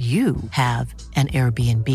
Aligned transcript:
you 0.00 0.36
have 0.50 0.94
an 1.16 1.28
Airbnb. 1.28 1.86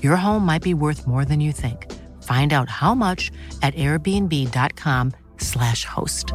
Your 0.00 0.16
home 0.16 0.46
might 0.46 0.62
be 0.62 0.74
worth 0.74 1.08
more 1.08 1.24
than 1.24 1.40
you 1.40 1.50
think. 1.52 1.90
Find 2.22 2.52
out 2.52 2.68
how 2.68 2.94
much 2.94 3.32
at 3.62 3.74
airbnb.com/slash 3.74 5.84
host. 5.84 6.30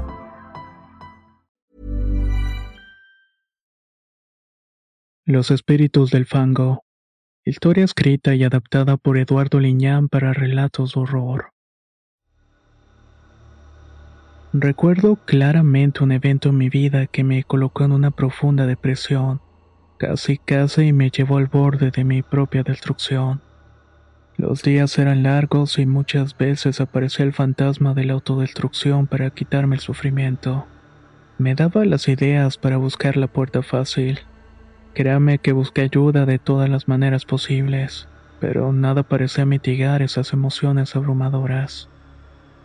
Los 5.26 5.50
espíritus 5.52 6.12
del 6.12 6.26
fango. 6.26 6.84
Historia 7.46 7.86
escrita 7.86 8.36
y 8.36 8.44
adaptada 8.44 8.98
por 8.98 9.18
Eduardo 9.18 9.62
Liñán 9.62 10.10
para 10.10 10.34
relatos 10.34 10.98
horror. 10.98 11.52
Recuerdo 14.52 15.16
claramente 15.26 16.04
un 16.04 16.12
evento 16.12 16.50
en 16.50 16.58
mi 16.58 16.68
vida 16.70 17.08
que 17.08 17.24
me 17.24 17.44
colocó 17.44 17.86
en 17.86 17.94
una 17.94 18.12
profunda 18.12 18.66
depresión 18.66 19.40
casi 19.98 20.38
casi 20.38 20.94
me 20.94 21.10
llevó 21.10 21.38
al 21.38 21.48
borde 21.48 21.92
de 21.92 22.04
mi 22.04 22.22
propia 22.22 22.64
destrucción. 22.64 23.42
Los 24.38 24.62
días 24.62 24.98
eran 25.00 25.24
largos 25.24 25.80
y 25.80 25.88
muchas 25.88 26.38
veces 26.38 26.80
aparecía 26.80 27.26
el 27.26 27.34
fantasma 27.34 27.96
de 27.96 28.06
la 28.06 28.14
autodestrucción 28.14 29.08
para 29.08 29.32
quitarme 29.32 29.76
el 29.76 29.82
sufrimiento. 29.82 30.68
Me 31.40 31.56
daba 31.56 31.86
las 31.86 32.08
ideas 32.08 32.58
para 32.58 32.78
buscar 32.78 33.18
la 33.18 33.28
puerta 33.28 33.64
fácil. 33.64 34.20
Créame 34.94 35.40
que 35.40 35.54
busqué 35.54 35.82
ayuda 35.82 36.26
de 36.26 36.38
todas 36.38 36.70
las 36.70 36.88
maneras 36.88 37.26
posibles, 37.26 38.08
pero 38.40 38.72
nada 38.74 39.02
parecía 39.04 39.46
mitigar 39.46 40.04
esas 40.04 40.34
emociones 40.34 40.96
abrumadoras. 40.96 41.90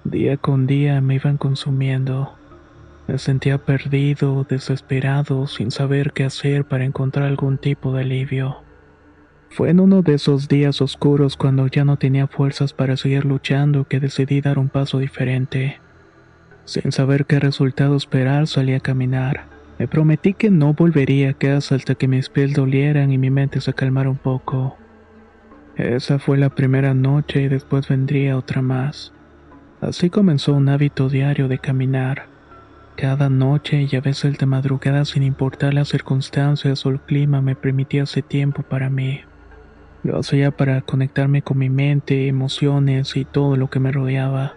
Día 0.05 0.37
con 0.37 0.67
día 0.67 1.01
me 1.01 1.15
iban 1.15 1.39
consumiendo. 1.39 2.35
Me 3.09 3.19
sentía 3.19 3.59
perdido, 3.59 4.47
desesperado, 4.49 5.47
sin 5.47 5.71
saber 5.71 6.13
qué 6.13 6.25
hacer 6.25 6.65
para 6.65 6.85
encontrar 6.85 7.27
algún 7.27 7.59
tipo 7.59 7.93
de 7.93 8.03
alivio. 8.03 8.59
Fue 9.51 9.71
en 9.71 9.81
uno 9.81 10.03
de 10.03 10.15
esos 10.15 10.49
días 10.49 10.81
oscuros 10.81 11.37
cuando 11.37 11.67
ya 11.67 11.85
no 11.85 11.99
tenía 11.99 12.27
fuerzas 12.27 12.73
para 12.73 12.97
seguir 12.97 13.27
luchando 13.27 13.85
que 13.85 14.01
decidí 14.01 14.41
dar 14.41 14.59
un 14.59 14.69
paso 14.69 14.99
diferente. 14.99 15.79
Sin 16.65 16.91
saber 16.93 17.27
qué 17.27 17.39
resultado 17.39 17.97
esperar, 17.97 18.47
salí 18.47 18.73
a 18.73 18.81
caminar. 18.81 19.47
Me 19.79 19.89
prometí 19.89 20.33
que 20.33 20.49
no 20.49 20.73
volvería 20.73 21.31
a 21.31 21.35
casa 21.35 21.75
hasta 21.75 21.97
que 21.97 22.09
mis 22.09 22.29
pies 22.29 22.55
dolieran 22.55 23.13
y 23.13 23.19
mi 23.19 23.31
mente 23.31 23.61
se 23.61 23.75
calmara 23.75 24.09
un 24.09 24.17
poco. 24.17 24.79
Esa 25.77 26.19
fue 26.19 26.39
la 26.39 26.51
primera 26.51 26.95
noche 26.95 27.43
y 27.43 27.49
después 27.49 27.89
vendría 27.89 28.39
otra 28.39 28.63
más. 28.63 29.13
Así 29.81 30.09
comenzó 30.09 30.55
un 30.55 30.69
hábito 30.69 31.09
diario 31.09 31.49
de 31.49 31.59
caminar. 31.59 32.32
Cada 32.97 33.29
noche 33.29 33.89
y 33.91 33.97
a 33.97 34.01
veces 34.01 34.39
de 34.39 34.47
madrugada 34.47 35.05
sin 35.05 35.23
importar 35.23 35.75
las 35.75 35.89
circunstancias 35.89 36.85
o 36.85 36.91
el 36.91 37.01
clima 37.01 37.41
me 37.41 37.57
permitía 37.57 38.05
ese 38.05 38.23
tiempo 38.23 38.63
para 38.63 38.91
mí. 38.91 39.23
Lo 40.03 40.19
hacía 40.19 40.51
para 40.51 40.83
conectarme 40.83 41.43
con 41.43 41.59
mi 41.59 41.71
mente, 41.71 42.29
emociones 42.29 43.17
y 43.17 43.25
todo 43.25 43.57
lo 43.57 43.71
que 43.71 43.81
me 43.81 43.93
rodeaba. 43.93 44.55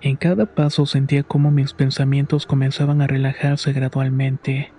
En 0.00 0.16
cada 0.16 0.46
paso 0.46 0.86
sentía 0.86 1.22
cómo 1.22 1.50
mis 1.50 1.72
pensamientos 1.72 2.46
comenzaban 2.46 3.00
a 3.02 3.06
relajarse 3.06 3.72
gradualmente. 3.72 4.72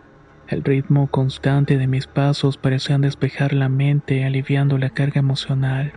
El 0.47 0.63
ritmo 0.63 1.07
constante 1.07 1.77
de 1.77 1.88
mis 1.88 2.07
pasos 2.07 2.57
parecían 2.57 3.01
despejar 3.01 3.53
la 3.53 3.67
mente, 3.67 4.23
aliviando 4.23 4.77
la 4.77 4.91
carga 4.91 5.19
emocional. 5.19 5.94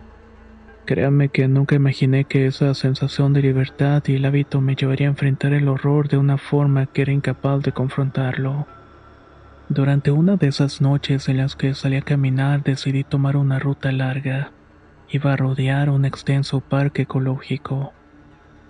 Créame 0.89 1.29
que 1.29 1.47
nunca 1.47 1.75
imaginé 1.75 2.25
que 2.25 2.47
esa 2.47 2.73
sensación 2.73 3.31
de 3.31 3.43
libertad 3.43 4.01
y 4.07 4.15
el 4.15 4.25
hábito 4.25 4.59
me 4.59 4.75
llevaría 4.75 5.05
a 5.05 5.11
enfrentar 5.11 5.53
el 5.53 5.67
horror 5.67 6.07
de 6.07 6.17
una 6.17 6.39
forma 6.39 6.87
que 6.87 7.03
era 7.03 7.11
incapaz 7.11 7.61
de 7.61 7.71
confrontarlo. 7.71 8.65
Durante 9.67 10.09
una 10.09 10.35
de 10.35 10.47
esas 10.47 10.81
noches 10.81 11.29
en 11.29 11.37
las 11.37 11.55
que 11.55 11.75
salí 11.75 11.97
a 11.97 12.01
caminar 12.01 12.63
decidí 12.63 13.03
tomar 13.03 13.37
una 13.37 13.59
ruta 13.59 13.91
larga. 13.91 14.51
Iba 15.11 15.33
a 15.33 15.37
rodear 15.37 15.91
un 15.91 16.05
extenso 16.05 16.59
parque 16.59 17.03
ecológico. 17.03 17.93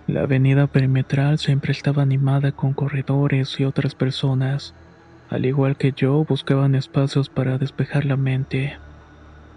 La 0.06 0.24
avenida 0.24 0.66
perimetral 0.66 1.38
siempre 1.38 1.72
estaba 1.72 2.02
animada 2.02 2.52
con 2.52 2.74
corredores 2.74 3.58
y 3.58 3.64
otras 3.64 3.94
personas. 3.94 4.74
Al 5.30 5.46
igual 5.46 5.78
que 5.78 5.92
yo, 5.92 6.22
buscaban 6.26 6.74
espacios 6.74 7.30
para 7.30 7.56
despejar 7.56 8.04
la 8.04 8.18
mente. 8.18 8.76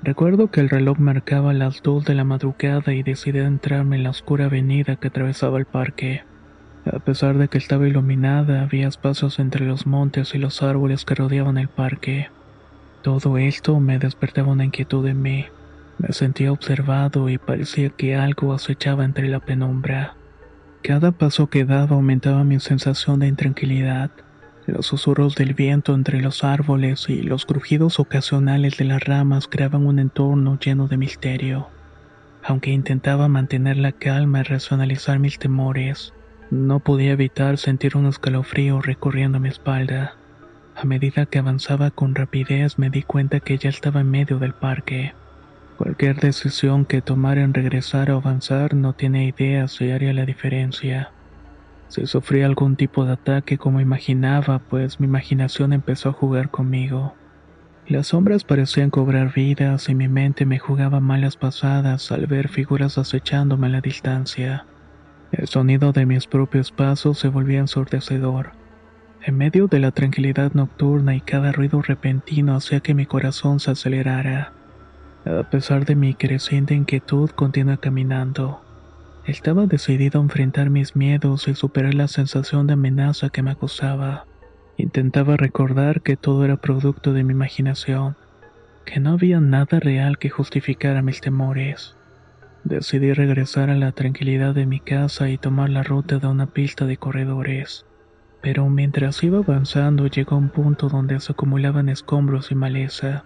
Recuerdo 0.04 0.52
que 0.52 0.60
el 0.60 0.70
reloj 0.70 1.00
marcaba 1.00 1.54
las 1.54 1.82
dos 1.82 2.04
de 2.04 2.14
la 2.14 2.26
madrugada 2.26 2.94
y 2.94 3.04
decidí 3.04 3.40
entrarme 3.40 3.96
en 3.96 4.04
la 4.04 4.10
oscura 4.10 4.46
avenida 4.46 4.98
que 4.98 5.08
atravesaba 5.08 5.58
el 5.58 5.66
parque. 5.66 6.24
A 6.86 7.00
pesar 7.00 7.38
de 7.38 7.48
que 7.48 7.58
estaba 7.58 7.88
iluminada, 7.88 8.64
había 8.64 8.90
espacios 8.90 9.40
entre 9.40 9.66
los 9.66 9.88
montes 9.88 10.36
y 10.36 10.40
los 10.40 10.62
árboles 10.62 11.06
que 11.06 11.16
rodeaban 11.16 11.58
el 11.58 11.70
parque. 11.70 12.28
Todo 13.02 13.38
esto 13.38 13.80
me 13.80 13.98
despertaba 13.98 14.52
una 14.52 14.66
inquietud 14.66 15.08
en 15.08 15.22
mí. 15.22 15.46
Me 15.98 16.12
sentía 16.12 16.52
observado 16.52 17.30
y 17.30 17.38
parecía 17.38 17.90
que 17.90 18.18
algo 18.18 18.54
acechaba 18.54 19.06
entre 19.06 19.30
la 19.30 19.40
penumbra. 19.40 20.18
Cada 20.82 21.14
paso 21.14 21.48
que 21.48 21.64
daba 21.64 21.96
aumentaba 21.96 22.44
mi 22.44 22.60
sensación 22.60 23.20
de 23.22 23.28
intranquilidad. 23.28 24.12
Los 24.66 24.88
susurros 24.88 25.36
del 25.36 25.54
viento 25.54 25.94
entre 25.94 26.22
los 26.22 26.44
árboles 26.46 27.10
y 27.10 27.22
los 27.22 27.46
crujidos 27.46 28.00
ocasionales 28.00 28.78
de 28.78 28.86
las 28.86 29.04
ramas 29.04 29.48
creaban 29.48 29.86
un 29.86 30.00
entorno 30.00 30.58
lleno 30.58 30.88
de 30.88 30.96
misterio. 30.96 31.68
Aunque 32.44 32.72
intentaba 32.72 33.28
mantener 33.28 33.78
la 33.78 33.92
calma 33.92 34.40
y 34.40 34.44
racionalizar 34.44 35.20
mis 35.20 35.38
temores, 35.38 36.14
no 36.50 36.80
podía 36.80 37.12
evitar 37.12 37.58
sentir 37.58 37.98
un 37.98 38.06
escalofrío 38.06 38.82
recorriendo 38.82 39.40
mi 39.40 39.50
espalda. 39.50 40.16
A 40.76 40.86
medida 40.86 41.26
que 41.26 41.40
avanzaba 41.40 41.92
con 41.92 42.16
rapidez 42.16 42.78
me 42.78 42.90
di 42.90 43.04
cuenta 43.04 43.42
que 43.42 43.58
ya 43.58 43.70
estaba 43.70 44.02
en 44.02 44.12
medio 44.12 44.40
del 44.40 44.54
parque. 44.54 45.14
Cualquier 45.78 46.20
decisión 46.22 46.86
que 46.86 47.02
tomara 47.02 47.42
en 47.42 47.54
regresar 47.54 48.12
o 48.12 48.18
avanzar 48.18 48.76
no 48.76 48.94
tiene 48.94 49.26
idea 49.26 49.68
si 49.68 49.92
haría 49.92 50.14
la 50.14 50.26
diferencia. 50.26 51.12
Si 51.94 52.08
sufría 52.08 52.48
algún 52.48 52.76
tipo 52.76 53.06
de 53.06 53.14
ataque 53.14 53.60
como 53.60 53.80
imaginaba, 53.80 54.58
pues 54.58 55.00
mi 55.00 55.06
imaginación 55.06 55.74
empezó 55.74 56.10
a 56.10 56.14
jugar 56.14 56.50
conmigo. 56.50 57.14
Las 57.86 58.08
sombras 58.08 58.44
parecían 58.44 58.90
cobrar 58.90 59.32
vidas 59.32 59.88
y 59.90 59.94
mi 59.94 60.08
mente 60.08 60.48
me 60.48 60.58
jugaba 60.58 61.00
malas 61.00 61.38
pasadas 61.38 62.12
al 62.12 62.26
ver 62.26 62.48
figuras 62.48 62.98
acechándome 62.98 63.68
a 63.68 63.70
la 63.70 63.82
distancia. 63.82 64.66
El 65.32 65.48
sonido 65.48 65.92
de 65.92 66.08
mis 66.08 66.26
propios 66.26 66.72
pasos 66.72 67.20
se 67.20 67.28
volvía 67.28 67.60
ensordecedor. 67.60 68.54
En 69.22 69.38
medio 69.38 69.68
de 69.68 69.78
la 69.78 69.92
tranquilidad 69.92 70.54
nocturna 70.54 71.16
y 71.16 71.22
cada 71.22 71.52
ruido 71.52 71.84
repentino 71.84 72.56
hacía 72.56 72.80
que 72.80 72.96
mi 72.96 73.06
corazón 73.06 73.60
se 73.60 73.70
acelerara. 73.70 74.52
A 75.26 75.44
pesar 75.44 75.86
de 75.86 75.96
mi 75.96 76.16
creciente 76.16 76.74
inquietud, 76.74 77.30
continué 77.30 77.78
caminando. 77.78 78.63
Estaba 79.26 79.68
decidido 79.68 80.20
a 80.20 80.24
enfrentar 80.24 80.70
mis 80.70 80.98
miedos 80.98 81.48
y 81.48 81.56
superar 81.56 81.94
la 81.94 82.10
sensación 82.10 82.68
de 82.68 82.74
amenaza 82.74 83.30
que 83.30 83.42
me 83.42 83.52
acosaba. 83.52 84.26
Intentaba 84.76 85.38
recordar 85.38 86.02
que 86.02 86.18
todo 86.18 86.44
era 86.44 86.58
producto 86.58 87.14
de 87.14 87.24
mi 87.24 87.32
imaginación, 87.32 88.18
que 88.86 89.00
no 89.00 89.12
había 89.12 89.40
nada 89.40 89.80
real 89.80 90.18
que 90.18 90.30
justificara 90.30 91.02
mis 91.02 91.22
temores. 91.22 91.96
Decidí 92.66 93.14
regresar 93.14 93.70
a 93.70 93.76
la 93.76 93.94
tranquilidad 93.94 94.54
de 94.54 94.66
mi 94.66 94.82
casa 94.82 95.30
y 95.30 95.38
tomar 95.38 95.70
la 95.70 95.84
ruta 95.84 96.20
de 96.20 96.28
una 96.28 96.48
pista 96.48 96.86
de 96.86 96.98
corredores. 96.98 97.86
Pero 98.42 98.68
mientras 98.68 99.24
iba 99.24 99.38
avanzando 99.38 100.08
llegó 100.08 100.36
a 100.36 100.40
un 100.40 100.50
punto 100.50 100.90
donde 100.90 101.18
se 101.22 101.32
acumulaban 101.32 101.88
escombros 101.88 102.52
y 102.52 102.56
maleza. 102.56 103.24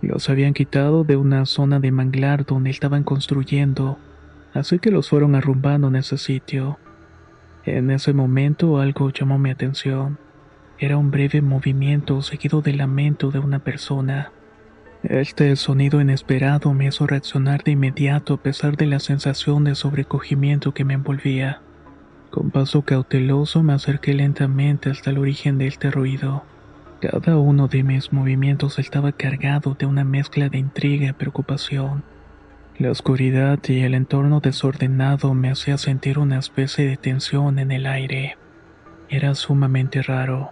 Los 0.00 0.30
habían 0.30 0.54
quitado 0.54 1.04
de 1.04 1.16
una 1.16 1.44
zona 1.44 1.78
de 1.78 1.92
manglar 1.92 2.46
donde 2.46 2.70
estaban 2.70 3.02
construyendo 3.02 3.98
así 4.58 4.78
que 4.78 4.90
los 4.90 5.08
fueron 5.08 5.34
arrumbando 5.34 5.88
en 5.88 5.96
ese 5.96 6.18
sitio. 6.18 6.78
En 7.64 7.90
ese 7.90 8.12
momento 8.12 8.78
algo 8.80 9.10
llamó 9.10 9.38
mi 9.38 9.50
atención. 9.50 10.18
Era 10.78 10.96
un 10.96 11.10
breve 11.10 11.40
movimiento 11.40 12.20
seguido 12.22 12.62
del 12.62 12.78
lamento 12.78 13.30
de 13.30 13.38
una 13.38 13.60
persona. 13.60 14.32
Este 15.02 15.54
sonido 15.56 16.00
inesperado 16.00 16.72
me 16.74 16.86
hizo 16.86 17.06
reaccionar 17.06 17.62
de 17.64 17.72
inmediato 17.72 18.34
a 18.34 18.42
pesar 18.42 18.76
de 18.76 18.86
la 18.86 18.98
sensación 18.98 19.64
de 19.64 19.74
sobrecogimiento 19.74 20.74
que 20.74 20.84
me 20.84 20.94
envolvía. 20.94 21.60
Con 22.30 22.50
paso 22.50 22.82
cauteloso 22.82 23.62
me 23.62 23.72
acerqué 23.72 24.14
lentamente 24.14 24.90
hasta 24.90 25.10
el 25.10 25.18
origen 25.18 25.58
de 25.58 25.68
este 25.68 25.90
ruido. 25.90 26.44
Cada 27.00 27.36
uno 27.36 27.68
de 27.68 27.82
mis 27.82 28.12
movimientos 28.12 28.78
estaba 28.78 29.12
cargado 29.12 29.74
de 29.74 29.86
una 29.86 30.04
mezcla 30.04 30.48
de 30.48 30.58
intriga 30.58 31.08
y 31.08 31.12
preocupación. 31.12 32.02
La 32.78 32.90
oscuridad 32.90 33.58
y 33.68 33.80
el 33.84 33.94
entorno 33.94 34.40
desordenado 34.40 35.32
me 35.32 35.50
hacía 35.50 35.78
sentir 35.78 36.18
una 36.18 36.38
especie 36.38 36.86
de 36.86 36.98
tensión 36.98 37.58
en 37.58 37.70
el 37.70 37.86
aire. 37.86 38.36
Era 39.08 39.34
sumamente 39.34 40.02
raro. 40.02 40.50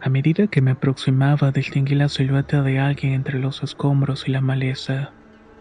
A 0.00 0.08
medida 0.08 0.46
que 0.46 0.62
me 0.62 0.70
aproximaba 0.70 1.50
distinguí 1.50 1.94
la 1.96 2.08
silueta 2.08 2.62
de 2.62 2.78
alguien 2.78 3.12
entre 3.12 3.38
los 3.38 3.62
escombros 3.62 4.26
y 4.26 4.30
la 4.30 4.40
maleza. 4.40 5.12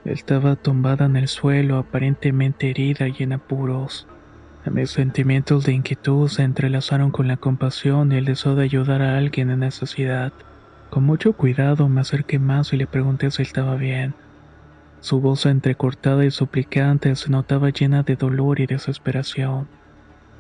Estaba 0.05 0.55
tumbada 0.55 1.05
en 1.05 1.17
el 1.17 1.27
suelo, 1.27 1.77
aparentemente 1.77 2.69
herida 2.69 3.09
y 3.09 3.15
en 3.19 3.33
apuros. 3.33 4.07
Mis 4.71 4.91
sentimientos 4.91 5.65
de 5.65 5.73
inquietud 5.73 6.29
se 6.29 6.43
entrelazaron 6.43 7.11
con 7.11 7.27
la 7.27 7.35
compasión 7.35 8.13
y 8.13 8.15
el 8.15 8.23
deseo 8.23 8.55
de 8.55 8.63
ayudar 8.63 9.01
a 9.01 9.17
alguien 9.17 9.49
en 9.49 9.59
necesidad. 9.59 10.31
Con 10.91 11.03
mucho 11.03 11.33
cuidado 11.33 11.89
me 11.89 11.99
acerqué 11.99 12.39
más 12.39 12.71
y 12.71 12.77
le 12.77 12.87
pregunté 12.87 13.31
si 13.31 13.41
estaba 13.41 13.75
bien. 13.75 14.15
Su 15.01 15.21
voz 15.21 15.45
entrecortada 15.45 16.25
y 16.25 16.31
suplicante 16.31 17.15
se 17.15 17.29
notaba 17.29 17.69
llena 17.69 18.03
de 18.03 18.17
dolor 18.17 18.59
y 18.59 18.65
desesperación. 18.65 19.69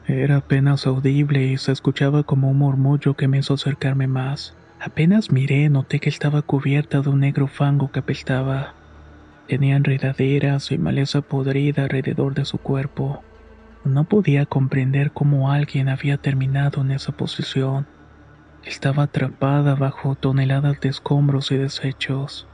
Era 0.05 0.37
apenas 0.37 0.85
audible 0.85 1.45
y 1.45 1.57
se 1.57 1.71
escuchaba 1.71 2.23
como 2.23 2.49
un 2.49 2.57
murmullo 2.57 3.15
que 3.15 3.27
me 3.29 3.37
hizo 3.37 3.53
acercarme 3.53 4.07
más. 4.07 4.57
Apenas 4.79 5.31
miré, 5.31 5.69
noté 5.69 5.99
que 5.99 6.09
estaba 6.09 6.41
cubierta 6.41 7.01
de 7.01 7.09
un 7.09 7.21
negro 7.21 7.47
fango 7.47 7.91
que 7.91 7.99
apestaba. 7.99 8.75
Tenía 9.47 9.77
enredaderas 9.77 10.71
y 10.71 10.77
maleza 10.77 11.21
podrida 11.21 11.83
alrededor 11.83 12.33
de 12.33 12.43
su 12.43 12.57
cuerpo. 12.57 13.23
No 13.85 14.03
podía 14.03 14.45
comprender 14.45 15.11
cómo 15.11 15.51
alguien 15.51 15.87
había 15.87 16.17
terminado 16.17 16.81
en 16.81 16.91
esa 16.91 17.13
posición. 17.13 17.87
Estaba 18.63 19.03
atrapada 19.03 19.75
bajo 19.75 20.15
toneladas 20.15 20.81
de 20.81 20.89
escombros 20.89 21.51
y 21.51 21.57
desechos. 21.57 22.49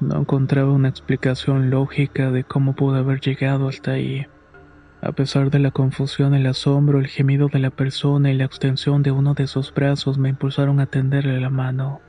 No 0.00 0.20
encontraba 0.20 0.72
una 0.72 0.88
explicación 0.88 1.70
lógica 1.70 2.30
de 2.30 2.44
cómo 2.44 2.74
pudo 2.74 2.96
haber 2.96 3.20
llegado 3.20 3.68
hasta 3.68 3.92
ahí. 3.92 4.26
A 5.00 5.12
pesar 5.12 5.50
de 5.50 5.58
la 5.58 5.70
confusión, 5.70 6.34
el 6.34 6.46
asombro, 6.46 6.98
el 6.98 7.06
gemido 7.06 7.48
de 7.48 7.58
la 7.58 7.70
persona 7.70 8.30
y 8.30 8.34
la 8.34 8.44
extensión 8.44 9.02
de 9.02 9.10
uno 9.10 9.34
de 9.34 9.46
sus 9.46 9.72
brazos 9.72 10.16
me 10.16 10.30
impulsaron 10.30 10.80
a 10.80 10.86
tenderle 10.86 11.40
la 11.40 11.50
mano. 11.50 12.00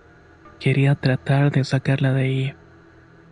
Quería 0.59 0.95
tratar 0.95 1.51
de 1.51 1.63
sacarla 1.65 2.13
de 2.13 2.21
ahí. 2.21 2.53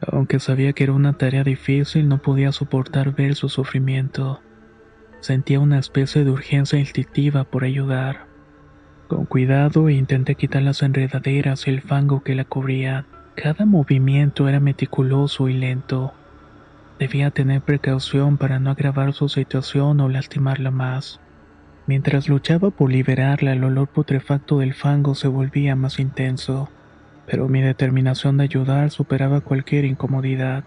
Aunque 0.05 0.39
sabía 0.39 0.73
que 0.73 0.83
era 0.83 0.93
una 0.93 1.13
tarea 1.13 1.43
difícil, 1.43 2.09
no 2.09 2.21
podía 2.21 2.51
soportar 2.51 3.15
ver 3.15 3.35
su 3.35 3.47
sufrimiento. 3.47 4.41
Sentía 5.21 5.61
una 5.61 5.79
especie 5.79 6.25
de 6.25 6.31
urgencia 6.31 6.77
instintiva 6.77 7.45
por 7.45 7.63
ayudar. 7.63 8.27
Con 9.07 9.25
cuidado 9.25 9.89
intenté 9.89 10.35
quitar 10.35 10.61
las 10.61 10.83
enredaderas 10.83 11.67
y 11.67 11.69
el 11.69 11.81
fango 11.81 12.21
que 12.21 12.35
la 12.35 12.43
cubrían. 12.43 13.05
Cada 13.35 13.65
movimiento 13.65 14.47
era 14.47 14.59
meticuloso 14.59 15.49
y 15.49 15.53
lento. 15.53 16.13
Debía 16.99 17.31
tener 17.31 17.61
precaución 17.61 18.37
para 18.37 18.59
no 18.59 18.69
agravar 18.69 19.13
su 19.13 19.27
situación 19.27 19.99
o 20.01 20.07
lastimarla 20.07 20.69
más. 20.69 21.19
Mientras 21.87 22.29
luchaba 22.29 22.69
por 22.69 22.91
liberarla, 22.91 23.53
el 23.53 23.63
olor 23.63 23.87
putrefacto 23.87 24.59
del 24.59 24.75
fango 24.75 25.15
se 25.15 25.27
volvía 25.27 25.75
más 25.75 25.97
intenso, 25.97 26.69
pero 27.25 27.49
mi 27.49 27.61
determinación 27.61 28.37
de 28.37 28.43
ayudar 28.43 28.91
superaba 28.91 29.41
cualquier 29.41 29.85
incomodidad. 29.85 30.63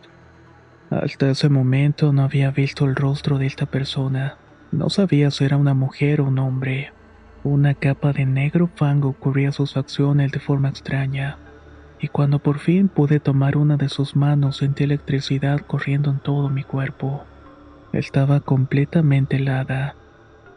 Hasta 0.91 1.31
ese 1.31 1.49
momento 1.49 2.13
no 2.13 2.23
había 2.23 2.51
visto 2.51 2.85
el 2.85 2.97
rostro 2.97 3.39
de 3.39 3.47
esta 3.47 3.67
persona. 3.67 4.39
No 4.73 4.91
sabía 4.91 5.31
si 5.31 5.45
era 5.45 5.57
una 5.57 5.75
mujer 5.75 6.21
o 6.21 6.25
un 6.25 6.41
hombre. 6.41 6.93
Una 7.45 7.75
capa 7.75 8.13
de 8.13 8.27
negro 8.27 8.69
fango 8.75 9.13
cubría 9.13 9.53
sus 9.53 9.75
facciones 9.75 10.33
de 10.33 10.41
forma 10.41 10.69
extraña 10.69 11.39
y 12.07 12.09
cuando 12.09 12.39
por 12.39 12.61
fin 12.61 12.87
pude 12.87 13.19
tomar 13.19 13.57
una 13.57 13.77
de 13.77 13.89
sus 13.89 14.15
manos 14.15 14.59
sentí 14.59 14.85
electricidad 14.85 15.59
corriendo 15.59 16.13
en 16.13 16.21
todo 16.21 16.49
mi 16.49 16.63
cuerpo. 16.63 17.25
Estaba 17.93 18.39
completamente 18.39 19.39
helada. 19.39 19.97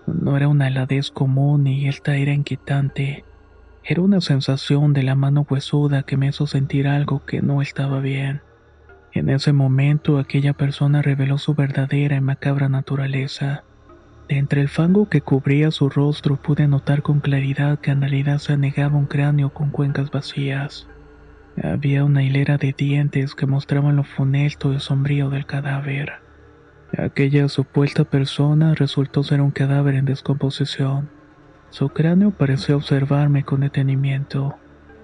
No 0.05 0.37
era 0.37 0.47
una 0.47 0.67
heladez 0.67 1.09
común 1.09 1.65
y 1.65 1.87
esta 1.87 2.17
era 2.17 2.33
inquietante. 2.33 3.25
Era 3.83 4.03
una 4.03 4.21
sensación 4.21 4.93
de 4.93 5.01
la 5.01 5.15
mano 5.15 5.43
huesuda 5.49 6.03
que 6.03 6.17
me 6.17 6.27
hizo 6.27 6.45
sentir 6.45 6.87
algo 6.87 7.25
que 7.25 7.41
no 7.41 7.63
estaba 7.63 7.99
bien. 7.99 8.41
En 9.11 9.29
ese 9.29 9.51
momento 9.51 10.19
aquella 10.19 10.53
persona 10.53 11.01
reveló 11.01 11.39
su 11.39 11.55
verdadera 11.55 12.15
y 12.17 12.21
macabra 12.21 12.69
naturaleza. 12.69 13.63
De 14.27 14.37
entre 14.37 14.61
el 14.61 14.69
fango 14.69 15.09
que 15.09 15.21
cubría 15.21 15.71
su 15.71 15.89
rostro 15.89 16.35
pude 16.35 16.67
notar 16.67 17.01
con 17.01 17.21
claridad 17.21 17.79
que 17.79 17.89
en 17.89 18.01
realidad 18.01 18.37
se 18.37 18.53
anegaba 18.53 18.97
un 18.97 19.07
cráneo 19.07 19.49
con 19.49 19.71
cuencas 19.71 20.11
vacías. 20.11 20.87
Había 21.63 22.05
una 22.05 22.23
hilera 22.23 22.57
de 22.57 22.73
dientes 22.77 23.35
que 23.35 23.45
mostraban 23.45 23.97
lo 23.97 24.03
funesto 24.03 24.73
y 24.73 24.79
sombrío 24.79 25.29
del 25.29 25.45
cadáver. 25.45 26.13
Aquella 26.97 27.49
supuesta 27.49 28.05
persona 28.05 28.75
resultó 28.75 29.23
ser 29.23 29.41
un 29.41 29.51
cadáver 29.51 29.95
en 29.95 30.05
descomposición. 30.05 31.09
Su 31.69 31.89
cráneo 31.89 32.31
pareció 32.31 32.77
observarme 32.77 33.43
con 33.43 33.59
detenimiento, 33.59 34.55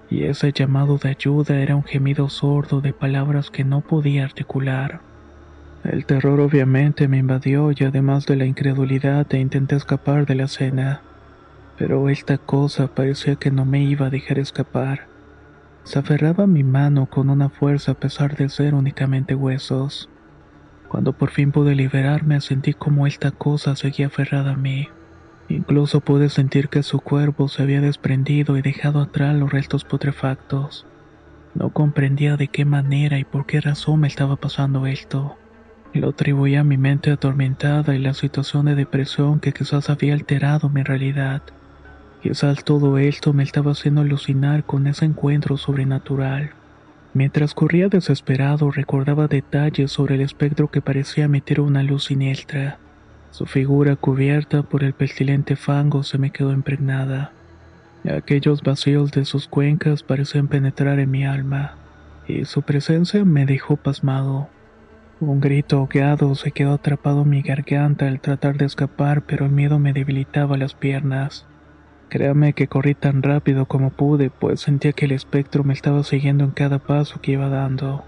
y 0.10 0.24
ese 0.24 0.52
llamado 0.52 0.98
de 0.98 1.10
ayuda 1.10 1.60
era 1.60 1.76
un 1.76 1.84
gemido 1.84 2.30
sordo 2.30 2.80
de 2.80 2.94
palabras 2.94 3.52
que 3.52 3.64
no 3.64 3.82
podía 3.82 4.24
articular. 4.24 5.02
El 5.84 6.06
terror 6.06 6.40
obviamente 6.40 7.08
me 7.08 7.18
invadió 7.18 7.72
y 7.72 7.84
además 7.84 8.26
de 8.26 8.38
la 8.38 8.46
incredulidad 8.46 9.28
e 9.32 9.40
intenté 9.40 9.76
escapar 9.76 10.26
de 10.26 10.36
la 10.36 10.46
escena. 10.46 11.02
Pero 11.78 12.10
esta 12.10 12.38
cosa 12.38 12.88
parecía 12.88 13.36
que 13.36 13.52
no 13.52 13.66
me 13.66 13.84
iba 13.84 14.08
a 14.08 14.10
dejar 14.10 14.40
escapar. 14.40 15.15
Se 15.86 16.00
aferraba 16.00 16.46
a 16.46 16.48
mi 16.48 16.64
mano 16.64 17.06
con 17.06 17.30
una 17.30 17.50
fuerza 17.50 17.92
a 17.92 18.00
pesar 18.00 18.36
de 18.36 18.50
ser 18.50 18.74
únicamente 18.74 19.36
huesos. 19.36 20.10
Cuando 20.88 21.14
por 21.14 21.30
fin 21.30 21.52
pude 21.52 21.76
liberarme 21.76 22.42
sentí 22.42 22.74
como 22.74 23.06
esta 23.06 23.30
cosa 23.30 23.76
seguía 23.76 24.08
aferrada 24.08 24.54
a 24.54 24.58
mí. 24.58 24.90
Incluso 25.48 26.02
pude 26.02 26.30
sentir 26.30 26.70
que 26.70 26.82
su 26.82 27.02
cuerpo 27.02 27.50
se 27.50 27.62
había 27.62 27.82
desprendido 27.82 28.58
y 28.58 28.64
dejado 28.64 29.00
atrás 29.00 29.36
los 29.36 29.52
restos 29.52 29.86
putrefactos. 29.86 30.88
No 31.54 31.70
comprendía 31.70 32.36
de 32.36 32.48
qué 32.48 32.66
manera 32.66 33.20
y 33.20 33.24
por 33.24 33.46
qué 33.46 33.62
razón 33.62 34.00
me 34.00 34.08
estaba 34.08 34.38
pasando 34.38 34.88
esto. 34.88 35.38
Lo 35.94 36.10
atribuía 36.10 36.62
a 36.62 36.64
mi 36.64 36.78
mente 36.78 37.12
atormentada 37.12 37.96
y 37.96 38.00
la 38.00 38.16
situación 38.16 38.66
de 38.66 38.74
depresión 38.74 39.40
que 39.40 39.54
quizás 39.54 39.92
había 39.92 40.16
alterado 40.16 40.68
mi 40.68 40.82
realidad. 40.82 41.44
Quizás 42.26 42.64
todo 42.64 42.98
esto 42.98 43.34
me 43.34 43.44
estaba 43.44 43.74
haciendo 43.74 44.02
alucinar 44.02 44.64
con 44.64 44.88
ese 44.88 45.06
encuentro 45.06 45.58
sobrenatural. 45.58 46.54
Mientras 47.14 47.54
corría 47.54 47.88
desesperado 47.88 48.72
recordaba 48.72 49.28
detalles 49.28 49.92
sobre 49.92 50.16
el 50.16 50.22
espectro 50.22 50.72
que 50.72 50.82
parecía 50.82 51.26
emitir 51.26 51.62
una 51.62 51.84
luz 51.84 52.06
siniestra. 52.06 52.80
Su 53.30 53.46
figura 53.46 53.96
cubierta 53.96 54.64
por 54.64 54.84
el 54.84 54.94
pestilente 54.94 55.56
fango 55.56 56.02
se 56.02 56.18
me 56.18 56.32
quedó 56.32 56.52
impregnada. 56.52 57.32
Aquellos 58.12 58.64
vacíos 58.64 59.12
de 59.12 59.24
sus 59.24 59.48
cuencas 59.48 60.02
parecían 60.02 60.48
penetrar 60.48 60.98
en 60.98 61.12
mi 61.12 61.26
alma, 61.26 61.76
y 62.28 62.46
su 62.46 62.64
presencia 62.64 63.24
me 63.24 63.46
dejó 63.46 63.78
pasmado. 63.78 64.50
Un 65.20 65.42
grito 65.42 65.78
ahogado 65.78 66.34
se 66.34 66.52
quedó 66.52 66.74
atrapado 66.74 67.22
en 67.22 67.30
mi 67.30 67.44
garganta 67.44 68.08
al 68.08 68.20
tratar 68.20 68.58
de 68.58 68.66
escapar, 68.66 69.22
pero 69.22 69.46
el 69.46 69.52
miedo 69.52 69.78
me 69.78 69.94
debilitaba 69.94 70.58
las 70.58 70.74
piernas. 70.74 71.46
Créame 72.10 72.54
que 72.54 72.68
corrí 72.68 72.94
tan 72.94 73.24
rápido 73.24 73.66
como 73.66 73.90
pude, 73.90 74.30
pues 74.30 74.62
sentía 74.62 74.94
que 74.94 75.06
el 75.06 75.12
espectro 75.12 75.64
me 75.64 75.74
estaba 75.74 76.04
siguiendo 76.04 76.44
en 76.44 76.52
cada 76.52 76.80
paso 76.80 77.20
que 77.22 77.34
iba 77.34 77.50
dando. 77.50 78.04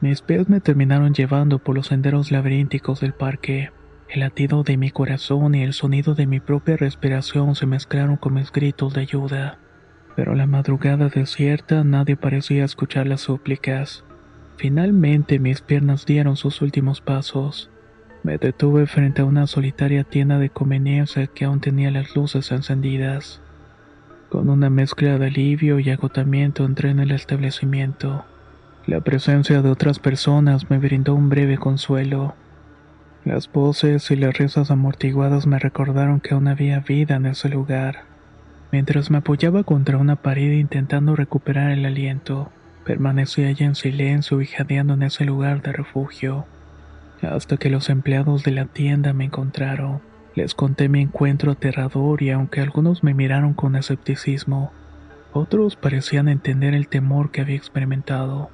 Mis 0.00 0.22
pies 0.22 0.48
me 0.48 0.60
terminaron 0.60 1.14
llevando 1.14 1.58
por 1.58 1.76
los 1.76 1.88
senderos 1.88 2.30
laberínticos 2.30 3.00
del 3.00 3.12
parque. 3.12 3.70
El 4.08 4.20
latido 4.20 4.64
de 4.64 4.76
mi 4.76 4.90
corazón 4.90 5.54
y 5.54 5.62
el 5.62 5.72
sonido 5.72 6.14
de 6.14 6.26
mi 6.26 6.40
propia 6.40 6.76
respiración 6.76 7.54
se 7.54 7.66
mezclaron 7.66 8.16
con 8.16 8.34
mis 8.34 8.50
gritos 8.50 8.94
de 8.94 9.02
ayuda. 9.02 9.58
Pero 10.16 10.34
la 10.34 10.46
madrugada 10.46 11.08
desierta 11.08 11.84
nadie 11.84 12.16
parecía 12.16 12.64
escuchar 12.64 13.06
las 13.06 13.20
súplicas. 13.20 14.04
Finalmente 14.56 15.38
mis 15.38 15.60
piernas 15.60 16.04
dieron 16.06 16.36
sus 16.36 16.60
últimos 16.60 17.00
pasos. 17.00 17.69
Me 18.22 18.36
detuve 18.36 18.86
frente 18.86 19.22
a 19.22 19.24
una 19.24 19.46
solitaria 19.46 20.04
tienda 20.04 20.38
de 20.38 20.50
conveniencia 20.50 21.26
que 21.26 21.46
aún 21.46 21.60
tenía 21.60 21.90
las 21.90 22.14
luces 22.14 22.52
encendidas. 22.52 23.40
Con 24.28 24.50
una 24.50 24.68
mezcla 24.68 25.16
de 25.18 25.28
alivio 25.28 25.80
y 25.80 25.88
agotamiento 25.88 26.66
entré 26.66 26.90
en 26.90 27.00
el 27.00 27.12
establecimiento. 27.12 28.26
La 28.86 29.00
presencia 29.00 29.62
de 29.62 29.70
otras 29.70 29.98
personas 29.98 30.68
me 30.68 30.78
brindó 30.78 31.14
un 31.14 31.30
breve 31.30 31.56
consuelo. 31.56 32.34
Las 33.24 33.50
voces 33.50 34.10
y 34.10 34.16
las 34.16 34.36
risas 34.36 34.70
amortiguadas 34.70 35.46
me 35.46 35.58
recordaron 35.58 36.20
que 36.20 36.34
aún 36.34 36.46
había 36.46 36.80
vida 36.80 37.16
en 37.16 37.24
ese 37.24 37.48
lugar. 37.48 38.04
Mientras 38.70 39.10
me 39.10 39.18
apoyaba 39.18 39.64
contra 39.64 39.96
una 39.96 40.16
pared 40.16 40.52
intentando 40.52 41.16
recuperar 41.16 41.70
el 41.70 41.86
aliento, 41.86 42.50
permanecí 42.84 43.44
allí 43.44 43.64
en 43.64 43.74
silencio 43.74 44.42
y 44.42 44.46
jadeando 44.46 44.92
en 44.92 45.04
ese 45.04 45.24
lugar 45.24 45.62
de 45.62 45.72
refugio 45.72 46.44
hasta 47.22 47.56
que 47.56 47.70
los 47.70 47.90
empleados 47.90 48.42
de 48.44 48.52
la 48.52 48.66
tienda 48.66 49.12
me 49.12 49.24
encontraron. 49.24 50.00
Les 50.34 50.54
conté 50.54 50.88
mi 50.88 51.00
encuentro 51.00 51.52
aterrador 51.52 52.22
y 52.22 52.30
aunque 52.30 52.60
algunos 52.60 53.02
me 53.02 53.14
miraron 53.14 53.54
con 53.54 53.76
escepticismo, 53.76 54.72
Otros 55.32 55.76
parecían 55.76 56.28
entender 56.28 56.74
el 56.74 56.88
temor 56.88 57.30
que 57.30 57.40
había 57.40 57.54
experimentado. 57.54 58.50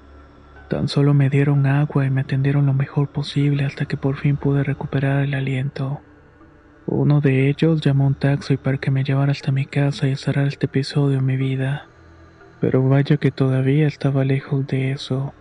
Tan 0.68 0.88
solo 0.88 1.14
me 1.14 1.30
dieron 1.30 1.66
agua 1.66 2.04
y 2.04 2.10
me 2.10 2.20
atendieron 2.22 2.66
lo 2.66 2.74
mejor 2.74 3.08
posible 3.08 3.64
hasta 3.64 3.86
que 3.86 3.96
por 3.96 4.16
fin 4.16 4.36
pude 4.36 4.62
recuperar 4.62 5.24
el 5.24 5.32
aliento. 5.32 6.00
Uno 6.86 7.20
de 7.20 7.48
ellos 7.48 7.80
llamó 7.80 8.06
un 8.06 8.14
taxi 8.14 8.56
para 8.56 8.78
que 8.78 8.90
me 8.90 9.04
llevara 9.04 9.32
hasta 9.32 9.52
mi 9.52 9.64
casa 9.64 10.06
y 10.06 10.16
cerrar 10.16 10.46
este 10.48 10.66
episodio 10.66 11.18
en 11.18 11.26
mi 11.26 11.36
vida. 11.36 11.86
Pero 12.60 12.86
vaya 12.88 13.16
que 13.16 13.30
todavía 13.30 13.86
estaba 13.86 14.24
lejos 14.24 14.66
de 14.66 14.92
eso. 14.92 15.32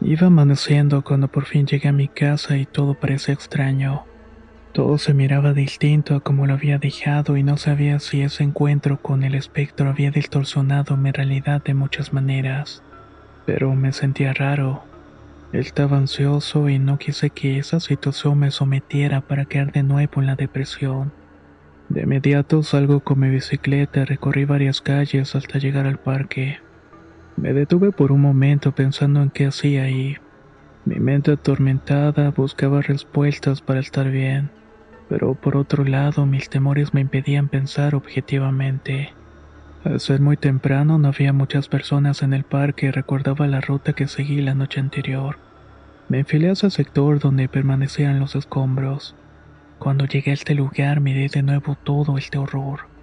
Iba 0.00 0.28
amaneciendo 0.28 1.02
cuando 1.02 1.26
por 1.26 1.46
fin 1.46 1.66
llegué 1.66 1.88
a 1.88 1.92
mi 1.92 2.06
casa 2.06 2.56
y 2.56 2.66
todo 2.66 2.94
parecía 2.94 3.34
extraño. 3.34 4.04
Todo 4.72 4.96
se 4.98 5.12
miraba 5.12 5.54
distinto 5.54 6.14
a 6.14 6.20
como 6.20 6.46
lo 6.46 6.54
había 6.54 6.78
dejado 6.78 7.36
y 7.36 7.42
no 7.42 7.56
sabía 7.56 7.98
si 7.98 8.22
ese 8.22 8.44
encuentro 8.44 9.02
con 9.02 9.24
el 9.24 9.34
espectro 9.34 9.88
había 9.88 10.12
distorsionado 10.12 10.96
mi 10.96 11.10
realidad 11.10 11.64
de 11.64 11.74
muchas 11.74 12.12
maneras. 12.12 12.84
Pero 13.44 13.74
me 13.74 13.92
sentía 13.92 14.32
raro. 14.32 14.84
Estaba 15.52 15.96
ansioso 15.96 16.68
y 16.68 16.78
no 16.78 16.98
quise 16.98 17.30
que 17.30 17.58
esa 17.58 17.80
situación 17.80 18.38
me 18.38 18.52
sometiera 18.52 19.22
para 19.22 19.46
caer 19.46 19.72
de 19.72 19.82
nuevo 19.82 20.20
en 20.20 20.26
la 20.26 20.36
depresión. 20.36 21.12
De 21.88 22.02
inmediato 22.02 22.62
salgo 22.62 23.00
con 23.00 23.18
mi 23.18 23.30
bicicleta, 23.30 24.04
recorrí 24.04 24.44
varias 24.44 24.80
calles 24.80 25.34
hasta 25.34 25.58
llegar 25.58 25.86
al 25.86 25.98
parque. 25.98 26.58
Me 27.40 27.52
detuve 27.52 27.92
por 27.92 28.10
un 28.10 28.20
momento 28.20 28.72
pensando 28.72 29.22
en 29.22 29.30
qué 29.30 29.46
hacía 29.46 29.84
ahí. 29.84 30.16
Mi 30.84 30.96
mente 30.96 31.30
atormentada 31.30 32.30
buscaba 32.32 32.82
respuestas 32.82 33.60
para 33.60 33.78
estar 33.78 34.10
bien, 34.10 34.50
pero 35.08 35.36
por 35.36 35.56
otro 35.56 35.84
lado 35.84 36.26
mis 36.26 36.48
temores 36.48 36.94
me 36.94 37.00
impedían 37.00 37.48
pensar 37.48 37.94
objetivamente. 37.94 39.14
Al 39.84 40.00
ser 40.00 40.20
muy 40.20 40.36
temprano 40.36 40.98
no 40.98 41.08
había 41.08 41.32
muchas 41.32 41.68
personas 41.68 42.22
en 42.22 42.32
el 42.32 42.42
parque 42.42 42.86
y 42.86 42.90
recordaba 42.90 43.46
la 43.46 43.60
ruta 43.60 43.92
que 43.92 44.08
seguí 44.08 44.40
la 44.40 44.56
noche 44.56 44.80
anterior. 44.80 45.38
Me 46.08 46.18
enfilé 46.18 46.48
a 46.48 46.52
ese 46.52 46.70
sector 46.70 47.20
donde 47.20 47.48
permanecían 47.48 48.18
los 48.18 48.34
escombros. 48.34 49.14
Cuando 49.78 50.06
llegué 50.06 50.32
a 50.32 50.34
este 50.34 50.56
lugar 50.56 50.98
miré 51.00 51.28
de 51.28 51.44
nuevo 51.44 51.76
todo 51.76 52.18
este 52.18 52.36
horror. 52.36 52.97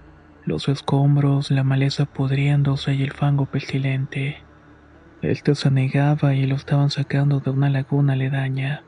Los 0.45 0.69
escombros, 0.69 1.49
la 1.49 1.63
maleza 1.63 2.05
pudriéndose 2.05 2.93
y 2.93 3.01
el 3.01 3.13
fango 3.13 3.47
pestilente. 3.47 4.37
Este 5.23 5.55
se 5.55 5.71
negaba 5.71 6.35
y 6.35 6.45
lo 6.45 6.55
estaban 6.55 6.91
sacando 6.91 7.39
de 7.39 7.49
una 7.49 7.71
laguna 7.71 8.13
aledaña. 8.13 8.83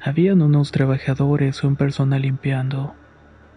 Habían 0.00 0.40
unos 0.40 0.72
trabajadores 0.72 1.60
y 1.62 1.66
un 1.66 1.76
personal 1.76 2.22
limpiando. 2.22 2.94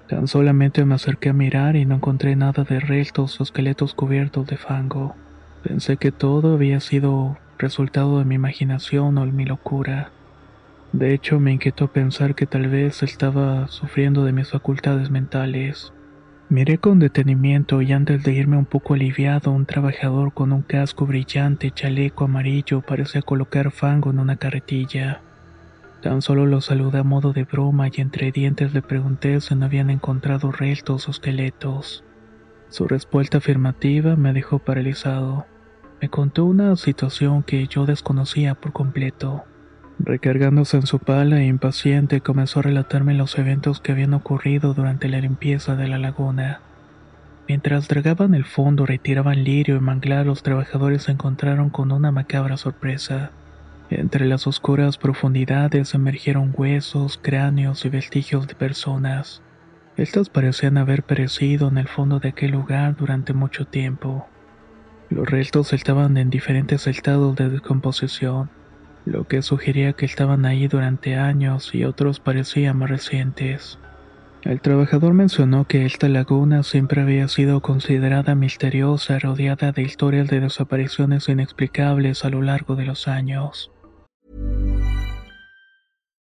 Tan 0.10 0.27
solamente 0.27 0.84
me 0.84 0.96
acerqué 0.96 1.29
a 1.29 1.34
mirar 1.34 1.77
y 1.77 1.86
no 1.86 1.96
encontré 1.96 2.36
nada 2.36 2.65
de 2.65 2.81
restos 2.81 3.39
o 3.39 3.43
esqueletos 3.43 3.93
cubiertos 3.93 4.46
de 4.48 4.58
fango. 4.58 5.15
Pensé 5.63 5.96
que 5.96 6.12
todo 6.12 6.55
había 6.55 6.81
sido 6.81 7.38
resultado 7.58 8.19
de 8.19 8.25
mi 8.25 8.36
imaginación 8.36 9.17
o 9.17 9.25
de 9.25 9.31
mi 9.31 9.46
locura. 9.46 10.12
De 10.91 11.13
hecho, 11.13 11.39
me 11.39 11.53
inquietó 11.53 11.88
pensar 11.88 12.36
que 12.36 12.48
tal 12.48 12.67
vez 12.67 13.01
estaba 13.01 13.67
sufriendo 13.69 14.25
de 14.25 14.34
mis 14.34 14.50
facultades 14.50 15.10
mentales. 15.10 15.93
Miré 16.51 16.79
con 16.79 16.98
detenimiento 16.98 17.84
y 17.84 17.94
antes 17.94 18.24
de 18.24 18.34
irme 18.34 18.58
un 18.58 18.65
poco 18.65 18.96
aliviado, 18.96 19.51
un 19.51 19.68
trabajador 19.68 20.34
con 20.34 20.51
un 20.51 20.63
casco 20.63 21.06
brillante 21.06 21.70
chaleco 21.70 22.24
amarillo 22.24 22.82
parecía 22.82 23.22
colocar 23.22 23.70
fango 23.70 24.10
en 24.10 24.18
una 24.18 24.36
carretilla. 24.36 25.22
Tan 26.01 26.24
solo 26.24 26.48
lo 26.48 26.60
saludé 26.62 26.98
a 26.98 27.03
modo 27.03 27.34
de 27.34 27.44
broma 27.44 27.89
y 27.89 28.01
entre 28.01 28.32
dientes 28.32 28.74
le 28.74 28.82
pregunté 28.82 29.39
si 29.41 29.53
no 29.53 29.65
habían 29.65 29.91
encontrado 29.91 30.51
restos 30.51 31.08
o 31.08 31.12
esqueletos. 31.12 32.03
Su 32.70 32.88
respuesta 32.88 33.38
afirmativa 33.38 34.15
me 34.15 34.34
dejó 34.34 34.58
paralizado. 34.58 35.46
Me 36.01 36.10
contó 36.10 36.46
una 36.46 36.75
situación 36.77 37.44
que 37.44 37.68
yo 37.68 37.86
desconocía 37.86 38.56
por 38.56 38.74
completo. 38.74 39.44
Recargándose 40.00 40.77
en 40.77 40.88
su 40.88 41.00
pala 41.00 41.41
e 41.41 41.46
impaciente 41.46 42.22
comenzó 42.22 42.60
a 42.60 42.63
relatarme 42.63 43.13
los 43.13 43.38
eventos 43.38 43.82
que 43.82 43.91
habían 43.91 44.13
ocurrido 44.13 44.74
durante 44.74 45.10
la 45.10 45.20
limpieza 45.20 45.75
de 45.75 45.89
la 45.89 45.98
laguna. 45.98 46.62
Mientras 47.50 47.88
dragaban 47.89 48.34
el 48.34 48.46
fondo, 48.46 48.86
retiraban 48.86 49.44
lirio 49.44 49.75
y 49.75 49.79
manglar, 49.82 50.25
los 50.25 50.41
trabajadores 50.41 51.03
se 51.03 51.12
encontraron 51.12 51.70
con 51.70 51.91
una 51.91 52.12
macabra 52.12 52.56
sorpresa. 52.56 53.32
Entre 53.89 54.25
las 54.25 54.48
oscuras 54.48 54.98
profundidades 54.98 55.94
emergieron 55.94 56.53
huesos, 56.56 57.20
cráneos 57.22 57.84
y 57.86 57.89
vestigios 57.89 58.48
de 58.48 58.56
personas. 58.56 59.41
Estas 59.98 60.29
parecían 60.29 60.77
haber 60.77 61.03
perecido 61.03 61.68
en 61.68 61.77
el 61.77 61.88
fondo 61.89 62.20
de 62.20 62.29
aquel 62.29 62.51
lugar 62.51 62.96
durante 62.96 63.34
mucho 63.34 63.65
tiempo. 63.65 64.27
Los 65.10 65.27
restos 65.27 65.74
estaban 65.74 66.15
en 66.18 66.29
diferentes 66.29 66.88
estados 66.88 67.36
de 67.36 67.50
descomposición, 67.50 68.50
lo 69.10 69.28
que 69.28 69.42
sugería 69.42 69.94
que 69.94 70.06
estaban 70.06 70.46
ahí 70.46 70.68
durante 70.68 71.16
años 71.16 71.74
y 71.74 71.84
otros 71.84 72.20
parecían 72.20 72.78
más 72.78 72.89
recientes. 72.89 73.80
El 74.44 74.62
trabajador 74.62 75.13
mencionó 75.13 75.66
que 75.66 75.86
esta 75.86 76.08
laguna 76.08 76.63
siempre 76.63 77.01
había 77.01 77.28
sido 77.28 77.60
considerada 77.60 78.36
misteriosa, 78.36 79.20
rodeada 79.20 79.74
de 79.74 79.82
historias 79.82 80.30
de 80.30 80.39
desapariciones 80.39 81.28
inexplicables 81.28 82.24
a 82.24 82.30
lo 82.30 82.42
largo 82.42 82.75
de 82.75 82.86
los 82.86 83.10
años. 83.10 83.72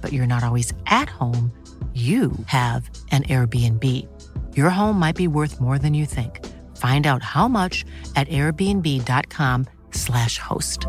but 0.00 0.12
you're 0.12 0.26
not 0.26 0.44
always 0.44 0.72
at 0.86 1.08
home, 1.08 1.50
you 1.94 2.32
have 2.46 2.88
an 3.10 3.24
Airbnb. 3.24 4.06
Your 4.54 4.70
home 4.70 4.98
might 4.98 5.16
be 5.16 5.26
worth 5.26 5.60
more 5.60 5.78
than 5.78 5.92
you 5.92 6.06
think. 6.06 6.40
Find 6.76 7.06
out 7.06 7.22
how 7.22 7.48
much 7.48 7.84
at 8.14 8.28
airbnb.com/slash 8.28 10.38
host. 10.38 10.86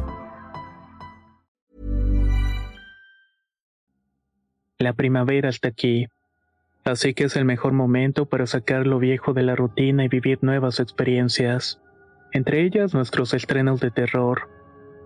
La 4.78 4.94
primavera 4.94 5.50
está 5.50 5.70
aquí, 5.70 6.08
así 6.86 7.14
que 7.14 7.26
es 7.26 7.36
el 7.36 7.46
mejor 7.46 7.74
momento 7.74 8.26
para 8.26 8.48
sacar 8.48 8.88
lo 8.88 9.00
viejo 9.00 9.34
de 9.34 9.44
la 9.44 9.56
rutina 9.56 10.06
y 10.06 10.08
vivir 10.08 10.40
nuevas 10.42 10.80
experiencias, 10.80 11.80
entre 12.32 12.64
ellas 12.64 12.94
nuestros 12.94 13.34
estrenos 13.34 13.80
de 13.80 13.92
terror 13.92 14.61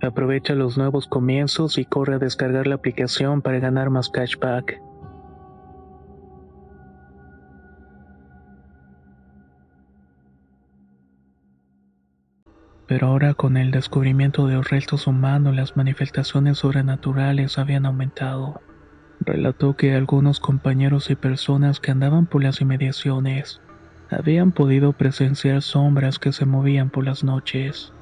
Aprovecha 0.00 0.54
los 0.54 0.78
nuevos 0.78 1.08
comienzos 1.08 1.76
y 1.76 1.84
corre 1.84 2.14
a 2.14 2.18
descargar 2.18 2.66
la 2.66 2.76
aplicación 2.76 3.42
para 3.42 3.58
ganar 3.58 3.90
más 3.90 4.08
cashback. 4.10 4.80
Pero 12.86 13.08
ahora 13.08 13.34
con 13.34 13.58
el 13.58 13.70
descubrimiento 13.70 14.46
de 14.46 14.54
los 14.54 14.70
restos 14.70 15.06
humanos 15.06 15.54
las 15.54 15.76
manifestaciones 15.76 16.58
sobrenaturales 16.58 17.58
habían 17.58 17.84
aumentado. 17.84 18.62
Relató 19.20 19.76
que 19.76 19.94
algunos 19.94 20.40
compañeros 20.40 21.10
y 21.10 21.16
personas 21.16 21.80
que 21.80 21.90
andaban 21.90 22.26
por 22.26 22.42
las 22.42 22.62
inmediaciones 22.62 23.60
habían 24.10 24.52
podido 24.52 24.94
presenciar 24.94 25.60
sombras 25.60 26.18
que 26.18 26.32
se 26.32 26.46
movían 26.46 26.88
por 26.88 27.04
las 27.04 27.24
noches. 27.24 27.92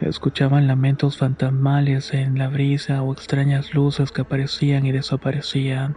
Escuchaban 0.00 0.66
lamentos 0.66 1.18
fantasmales 1.18 2.12
en 2.14 2.36
la 2.36 2.48
brisa 2.48 3.02
o 3.02 3.12
extrañas 3.12 3.74
luces 3.74 4.10
que 4.12 4.22
aparecían 4.22 4.86
y 4.86 4.92
desaparecían. 4.92 5.96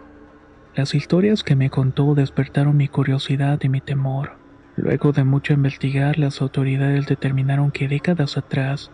Las 0.74 0.94
historias 0.94 1.42
que 1.42 1.56
me 1.56 1.70
contó 1.70 2.14
despertaron 2.14 2.76
mi 2.76 2.88
curiosidad 2.88 3.58
y 3.62 3.68
mi 3.68 3.80
temor. 3.80 4.38
Luego 4.76 5.10
de 5.10 5.24
mucho 5.24 5.52
investigar, 5.52 6.18
las 6.18 6.40
autoridades 6.40 7.06
determinaron 7.06 7.72
que 7.72 7.88
décadas 7.88 8.36
atrás, 8.38 8.92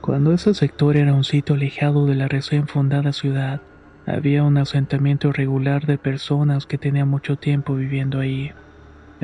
cuando 0.00 0.32
ese 0.32 0.54
sector 0.54 0.96
era 0.96 1.12
un 1.12 1.24
sitio 1.24 1.56
alejado 1.56 2.06
de 2.06 2.14
la 2.14 2.26
recién 2.26 2.66
fundada 2.68 3.12
ciudad, 3.12 3.60
había 4.06 4.44
un 4.44 4.56
asentamiento 4.56 5.32
regular 5.32 5.84
de 5.84 5.98
personas 5.98 6.64
que 6.64 6.78
tenían 6.78 7.08
mucho 7.08 7.36
tiempo 7.36 7.74
viviendo 7.74 8.20
ahí. 8.20 8.52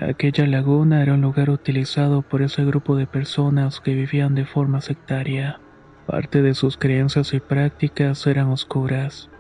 Aquella 0.01 0.47
laguna 0.47 1.03
era 1.03 1.15
un 1.15 1.21
lugar 1.21 1.51
utilizado 1.51 2.23
por 2.23 2.41
ese 2.41 2.65
grupo 2.65 2.97
de 2.97 3.07
personas 3.07 3.81
que 3.81 3.95
vivían 3.95 4.35
de 4.35 4.47
forma 4.47 4.81
sectaria. 4.81 5.61
Parte 6.07 6.41
de 6.41 6.55
sus 6.55 6.79
creencias 6.79 7.35
y 7.35 7.41
prácticas 7.41 8.27
eran 8.27 8.49
oscuras, 8.49 9.31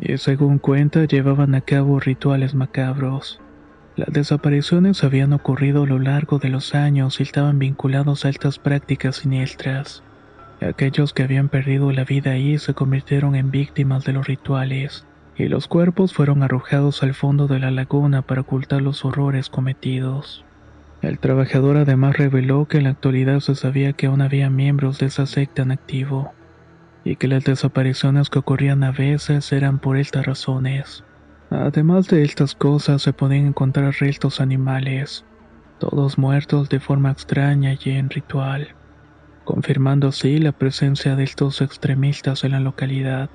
y 0.00 0.16
según 0.18 0.58
cuenta 0.58 1.04
llevaban 1.04 1.54
a 1.56 1.60
cabo 1.62 1.98
rituales 1.98 2.54
macabros. 2.54 3.40
Las 3.96 4.08
desapariciones 4.12 5.02
habían 5.02 5.32
ocurrido 5.32 5.82
a 5.82 5.86
lo 5.86 5.98
largo 5.98 6.38
de 6.38 6.50
los 6.50 6.76
años 6.76 7.18
y 7.18 7.24
estaban 7.24 7.58
vinculados 7.58 8.24
a 8.24 8.28
estas 8.28 8.60
prácticas 8.60 9.16
siniestras. 9.16 10.04
Aquellos 10.60 11.12
que 11.12 11.24
habían 11.24 11.48
perdido 11.48 11.90
la 11.90 12.04
vida 12.04 12.30
ahí 12.30 12.58
se 12.58 12.74
convirtieron 12.74 13.34
en 13.34 13.50
víctimas 13.50 14.04
de 14.04 14.12
los 14.12 14.26
rituales 14.28 15.07
y 15.38 15.46
los 15.46 15.68
cuerpos 15.68 16.12
fueron 16.12 16.42
arrojados 16.42 17.02
al 17.02 17.14
fondo 17.14 17.46
de 17.46 17.60
la 17.60 17.70
laguna 17.70 18.22
para 18.22 18.40
ocultar 18.40 18.82
los 18.82 19.04
horrores 19.04 19.48
cometidos. 19.48 20.44
El 21.00 21.20
trabajador 21.20 21.76
además 21.76 22.18
reveló 22.18 22.66
que 22.66 22.78
en 22.78 22.84
la 22.84 22.90
actualidad 22.90 23.38
se 23.38 23.54
sabía 23.54 23.92
que 23.92 24.06
aún 24.06 24.20
había 24.20 24.50
miembros 24.50 24.98
de 24.98 25.06
esa 25.06 25.26
secta 25.26 25.62
en 25.62 25.70
activo, 25.70 26.32
y 27.04 27.14
que 27.16 27.28
las 27.28 27.44
desapariciones 27.44 28.30
que 28.30 28.40
ocurrían 28.40 28.82
a 28.82 28.90
veces 28.90 29.52
eran 29.52 29.78
por 29.78 29.96
estas 29.96 30.26
razones. 30.26 31.04
Además 31.50 32.08
de 32.08 32.24
estas 32.24 32.56
cosas 32.56 33.00
se 33.02 33.12
podían 33.12 33.46
encontrar 33.46 33.94
restos 34.00 34.40
animales, 34.40 35.24
todos 35.78 36.18
muertos 36.18 36.68
de 36.68 36.80
forma 36.80 37.12
extraña 37.12 37.78
y 37.80 37.90
en 37.90 38.10
ritual, 38.10 38.74
confirmando 39.44 40.08
así 40.08 40.38
la 40.38 40.52
presencia 40.52 41.14
de 41.14 41.22
estos 41.22 41.62
extremistas 41.62 42.42
en 42.42 42.52
la 42.52 42.60
localidad. 42.60 43.30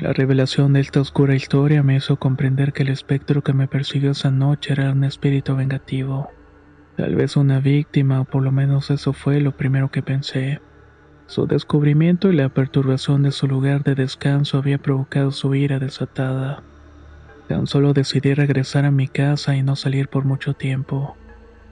La 0.00 0.12
revelación 0.12 0.74
de 0.74 0.80
esta 0.80 1.00
oscura 1.00 1.34
historia 1.34 1.82
me 1.82 1.96
hizo 1.96 2.18
comprender 2.20 2.72
que 2.72 2.84
el 2.84 2.88
espectro 2.88 3.42
que 3.42 3.52
me 3.52 3.66
persiguió 3.66 4.12
esa 4.12 4.30
noche 4.30 4.72
era 4.72 4.92
un 4.92 5.02
espíritu 5.02 5.56
vengativo. 5.56 6.30
Tal 6.96 7.16
vez 7.16 7.36
una 7.36 7.58
víctima, 7.58 8.20
o 8.20 8.24
por 8.24 8.44
lo 8.44 8.52
menos 8.52 8.92
eso 8.92 9.12
fue 9.12 9.40
lo 9.40 9.56
primero 9.56 9.90
que 9.90 10.02
pensé. 10.02 10.60
Su 11.26 11.48
descubrimiento 11.48 12.30
y 12.30 12.36
la 12.36 12.48
perturbación 12.48 13.24
de 13.24 13.32
su 13.32 13.48
lugar 13.48 13.82
de 13.82 13.96
descanso 13.96 14.58
había 14.58 14.78
provocado 14.78 15.32
su 15.32 15.52
ira 15.56 15.80
desatada. 15.80 16.62
Tan 17.48 17.66
solo 17.66 17.92
decidí 17.92 18.34
regresar 18.34 18.84
a 18.84 18.92
mi 18.92 19.08
casa 19.08 19.56
y 19.56 19.64
no 19.64 19.74
salir 19.74 20.06
por 20.06 20.24
mucho 20.24 20.54
tiempo. 20.54 21.16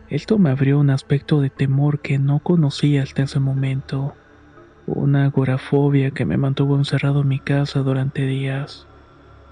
Esto 0.08 0.36
me 0.40 0.50
abrió 0.50 0.80
un 0.80 0.90
aspecto 0.90 1.40
de 1.40 1.50
temor 1.50 2.00
que 2.00 2.18
no 2.18 2.40
conocía 2.40 3.04
hasta 3.04 3.22
ese 3.22 3.38
momento 3.38 4.16
una 4.86 5.24
agorafobia 5.24 6.12
que 6.12 6.24
me 6.24 6.36
mantuvo 6.36 6.76
encerrado 6.76 7.22
en 7.22 7.28
mi 7.28 7.40
casa 7.40 7.80
durante 7.80 8.24
días. 8.24 8.86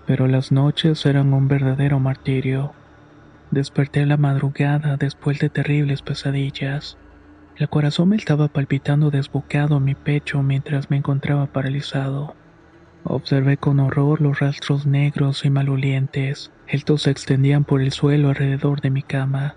Pero 0.07 0.29
las 0.29 0.53
noches 0.53 1.05
eran 1.07 1.33
un 1.33 1.49
verdadero 1.49 1.99
martirio. 1.99 2.73
Desperté 3.51 4.03
a 4.03 4.07
la 4.07 4.17
madrugada 4.17 4.97
después 4.97 5.41
de 5.41 5.49
terribles 5.51 6.03
pesadillas. 6.03 6.99
El 7.57 7.69
corazón 7.69 8.11
me 8.11 8.17
estaba 8.17 8.49
palpitando 8.49 9.11
desbocado 9.11 9.79
en 9.79 9.85
mi 9.85 9.95
pecho 9.95 10.43
mientras 10.43 10.91
me 10.91 10.97
encontraba 10.97 11.47
paralizado. 11.47 12.35
Observé 13.03 13.57
con 13.57 13.81
horror 13.81 14.21
los 14.21 14.39
rastros 14.39 14.87
negros 14.87 15.45
y 15.45 15.51
malolientes. 15.51 16.53
Estos 16.67 17.03
se 17.03 17.11
extendían 17.11 17.65
por 17.65 17.83
el 17.83 17.93
suelo 17.93 18.29
alrededor 18.29 18.81
de 18.81 18.91
mi 18.91 19.03
cama. 19.03 19.57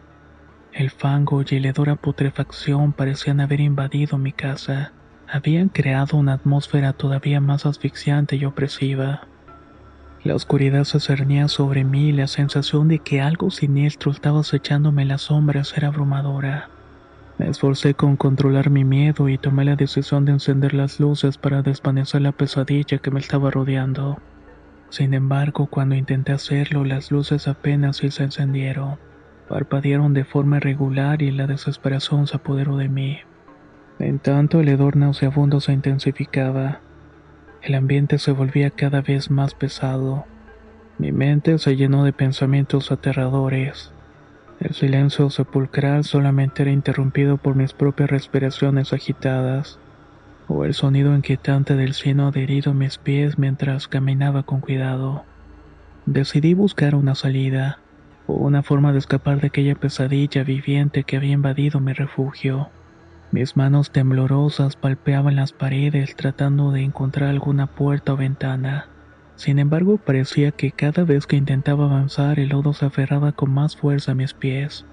El 0.74 0.90
fango 0.90 1.44
y 1.50 1.60
la 1.60 1.70
hedora 1.70 1.96
putrefacción 1.96 2.94
parecían 2.94 3.40
haber 3.40 3.62
invadido 3.62 4.18
mi 4.18 4.32
casa 4.32 4.94
habían 5.30 5.70
creado 5.70 6.18
una 6.18 6.34
atmósfera 6.34 6.94
todavía 6.94 7.42
más 7.42 7.66
asfixiante 7.66 8.36
y 8.38 8.46
opresiva. 8.46 9.28
La 10.24 10.36
oscuridad 10.36 10.84
se 10.84 11.00
cernía 11.00 11.48
sobre 11.48 11.84
mí 11.84 12.10
y 12.10 12.12
la 12.12 12.28
sensación 12.28 12.88
de 12.88 13.00
que 13.00 13.22
algo 13.22 13.52
siniestro 13.52 14.12
estaba 14.12 14.40
acechándome 14.40 15.06
las 15.06 15.24
sombras 15.24 15.78
era 15.78 15.90
abrumadora. 15.90 16.70
Me 17.38 17.48
esforcé 17.50 17.94
con 17.94 18.18
controlar 18.18 18.70
mi 18.70 18.84
miedo 18.84 19.30
y 19.30 19.38
tomé 19.38 19.64
la 19.64 19.76
decisión 19.76 20.26
de 20.26 20.32
encender 20.32 20.74
las 20.74 21.00
luces 21.00 21.38
para 21.38 21.62
desvanecer 21.62 22.22
la 22.22 22.32
pesadilla 22.32 22.98
que 22.98 23.12
me 23.12 23.20
estaba 23.20 23.52
rodeando. 23.52 24.18
Sin 24.90 25.14
embargo, 25.14 25.68
cuando 25.68 25.96
intenté 25.96 26.32
hacerlo, 26.32 26.84
las 26.84 27.12
luces 27.12 27.48
apenas 27.48 27.98
se 27.98 28.08
encendieron. 28.24 28.98
Parpadearon 29.48 30.14
de 30.14 30.24
forma 30.24 30.58
irregular 30.58 31.22
y 31.22 31.32
la 31.32 31.46
desesperación 31.46 32.26
se 32.26 32.38
apoderó 32.38 32.78
de 32.78 32.90
mí. 32.90 33.20
En 34.00 34.20
tanto, 34.20 34.60
el 34.60 34.70
hedor 34.70 34.96
nauseabundo 34.96 35.60
se 35.60 35.74
intensificaba. 35.74 36.82
El 37.62 37.76
ambiente 37.76 38.20
se 38.20 38.32
volvía 38.32 38.70
cada 38.70 39.02
vez 39.02 39.32
más 39.32 39.56
pesado. 39.56 40.26
Mi 41.00 41.12
mente 41.12 41.58
se 41.58 41.76
llenó 41.76 42.04
de 42.04 42.14
pensamientos 42.14 42.92
aterradores. 42.92 43.92
El 44.60 44.74
silencio 44.74 45.30
sepulcral 45.30 46.04
solamente 46.04 46.64
era 46.64 46.72
interrumpido 46.72 47.38
por 47.38 47.56
mis 47.56 47.74
propias 47.74 48.10
respiraciones 48.10 48.94
agitadas, 48.94 49.80
o 50.48 50.66
el 50.66 50.74
sonido 50.74 51.16
inquietante 51.16 51.76
del 51.76 51.94
cielo 51.94 52.28
adherido 52.28 52.72
a 52.72 52.74
mis 52.74 52.98
pies 52.98 53.38
mientras 53.38 53.88
caminaba 53.88 54.44
con 54.44 54.62
cuidado. 54.62 55.26
Decidí 56.06 56.54
buscar 56.54 56.96
una 56.96 57.16
salida, 57.16 57.80
o 58.26 58.34
una 58.34 58.64
forma 58.64 58.94
de 58.94 59.00
escapar 59.00 59.42
de 59.42 59.48
aquella 59.48 59.76
pesadilla 59.76 60.44
viviente 60.44 61.04
que 61.04 61.18
había 61.18 61.34
invadido 61.34 61.80
mi 61.80 61.94
refugio. 61.94 62.70
Mis 63.32 63.58
manos 63.58 63.92
temblorosas 63.92 64.78
palpeaban 64.78 65.36
las 65.36 65.52
paredes 65.52 66.16
tratando 66.16 66.72
de 66.72 66.82
encontrar 66.82 67.30
alguna 67.30 67.68
puerta 67.68 68.14
o 68.14 68.18
ventana. 68.18 68.88
Sin 69.36 69.60
embargo, 69.60 69.98
parecía 69.98 70.52
que 70.52 70.72
cada 70.72 71.04
vez 71.04 71.28
que 71.28 71.36
intentaba 71.36 71.86
avanzar 71.86 72.40
el 72.40 72.50
lodo 72.50 72.74
se 72.74 72.86
aferraba 72.86 73.34
con 73.34 73.52
más 73.52 73.76
fuerza 73.76 74.14
a 74.14 74.16
mis 74.16 74.34
pies. 74.34 74.86